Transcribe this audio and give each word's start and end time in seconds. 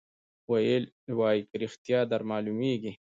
ویل 0.51 0.83
وایه 1.19 1.43
که 1.49 1.55
ریشتیا 1.61 1.99
در 2.11 2.21
معلومیږي 2.29 2.91